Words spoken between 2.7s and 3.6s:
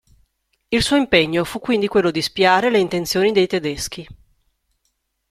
le intenzioni dei